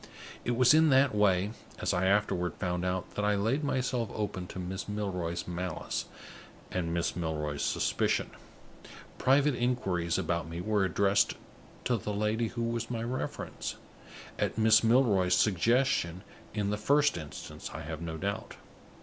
It 0.43 0.55
was 0.57 0.73
in 0.73 0.89
that 0.89 1.13
way, 1.13 1.51
as 1.77 1.93
I 1.93 2.07
afterward 2.07 2.55
found 2.55 2.83
out, 2.83 3.11
that 3.13 3.23
I 3.23 3.35
laid 3.35 3.63
myself 3.63 4.09
open 4.15 4.47
to 4.47 4.57
Miss 4.57 4.89
Milroy's 4.89 5.47
malice 5.47 6.05
and 6.71 6.91
Miss 6.91 7.15
Milroy's 7.15 7.61
suspicion. 7.63 8.31
Private 9.19 9.53
inquiries 9.53 10.17
about 10.17 10.49
me 10.49 10.59
were 10.59 10.85
addressed 10.85 11.35
to 11.85 11.97
the 11.97 12.15
lady 12.15 12.47
who 12.47 12.63
was 12.63 12.89
my 12.89 13.03
reference 13.03 13.75
at 14.39 14.57
Miss 14.57 14.83
Milroy's 14.83 15.35
suggestion, 15.35 16.23
in 16.51 16.71
the 16.71 16.77
first 16.77 17.15
instance, 17.15 17.69
I 17.71 17.81
have 17.81 18.01
no 18.01 18.17
doubt. 18.17 18.55